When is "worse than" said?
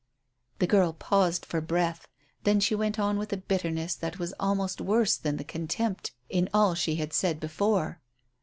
4.81-5.37